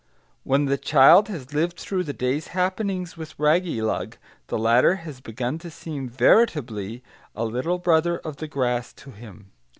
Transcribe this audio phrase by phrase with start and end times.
[0.43, 4.15] When the child has lived through the day's happenings with Raggylug,
[4.47, 7.03] the latter has begun to seem veritably
[7.35, 9.51] a little brother of the grass to him.